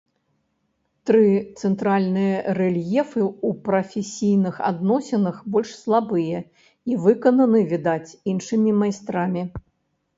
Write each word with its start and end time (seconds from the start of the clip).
Тры 1.09 1.27
цэнтральныя 1.61 2.37
рэльефы 2.59 3.21
ў 3.25 3.49
прафесійных 3.69 4.55
адносінах 4.73 5.35
больш 5.55 5.71
слабыя 5.85 6.37
і 6.89 7.01
выкананы, 7.09 7.61
відаць, 7.77 8.07
іншымі 8.37 8.79
майстрамі. 8.85 9.51